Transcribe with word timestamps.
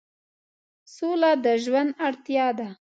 سوله 0.95 1.31
د 1.43 1.45
ژوند 1.63 1.91
اړتیا 2.07 2.47
ده. 2.57 2.67